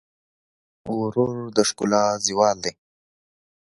[0.99, 2.73] غرور د ښکلا زوال دی.